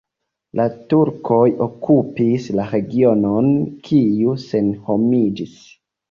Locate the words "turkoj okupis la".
0.93-2.65